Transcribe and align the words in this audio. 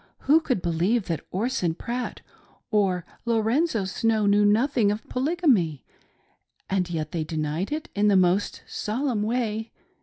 Who 0.21 0.39
could 0.39 0.63
believe 0.63 1.05
that 1.05 1.23
Orson 1.29 1.75
Pratt 1.75 2.21
or 2.71 3.05
Lorenzo 3.23 3.85
Snow 3.85 4.25
knew 4.25 4.43
nothing 4.43 4.91
of 4.91 5.07
Polygamy? 5.09 5.83
And 6.67 6.89
yet 6.89 7.11
they 7.11 7.23
denied 7.23 7.71
it 7.71 7.87
in 7.93 8.07
the 8.07 8.15
most 8.17 8.63
solemn 8.65 9.21
way. 9.21 9.71